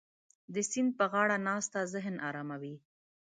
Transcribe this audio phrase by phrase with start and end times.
[0.53, 2.75] د سیند په غاړه ناسته ذهن اراموي.